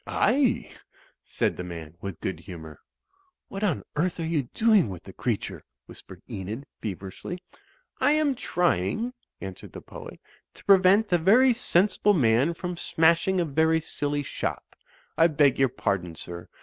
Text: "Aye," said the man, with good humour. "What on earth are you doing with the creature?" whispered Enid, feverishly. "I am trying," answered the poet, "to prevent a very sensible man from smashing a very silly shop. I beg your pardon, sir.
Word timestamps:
"Aye," 0.07 0.71
said 1.21 1.57
the 1.57 1.63
man, 1.63 1.93
with 2.01 2.21
good 2.21 2.39
humour. 2.39 2.79
"What 3.49 3.63
on 3.63 3.83
earth 3.95 4.19
are 4.19 4.25
you 4.25 4.49
doing 4.55 4.89
with 4.89 5.03
the 5.03 5.13
creature?" 5.13 5.63
whispered 5.85 6.23
Enid, 6.27 6.65
feverishly. 6.81 7.43
"I 7.99 8.13
am 8.13 8.33
trying," 8.33 9.13
answered 9.41 9.73
the 9.73 9.81
poet, 9.83 10.19
"to 10.55 10.65
prevent 10.65 11.11
a 11.13 11.19
very 11.19 11.53
sensible 11.53 12.15
man 12.15 12.55
from 12.55 12.77
smashing 12.77 13.39
a 13.39 13.45
very 13.45 13.79
silly 13.79 14.23
shop. 14.23 14.75
I 15.19 15.27
beg 15.27 15.59
your 15.59 15.69
pardon, 15.69 16.15
sir. 16.15 16.47